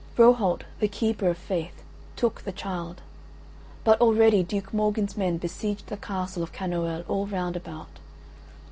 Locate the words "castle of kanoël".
5.97-7.05